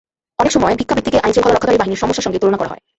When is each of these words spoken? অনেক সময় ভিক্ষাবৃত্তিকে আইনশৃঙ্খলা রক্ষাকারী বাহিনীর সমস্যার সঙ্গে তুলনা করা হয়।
অনেক 0.41 0.51
সময় 0.55 0.77
ভিক্ষাবৃত্তিকে 0.79 1.21
আইনশৃঙ্খলা 1.23 1.53
রক্ষাকারী 1.55 1.79
বাহিনীর 1.81 2.01
সমস্যার 2.03 2.25
সঙ্গে 2.25 2.41
তুলনা 2.41 2.57
করা 2.59 2.71
হয়। 2.71 2.81